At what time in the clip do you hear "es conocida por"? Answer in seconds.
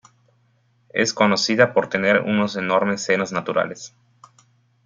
0.95-1.87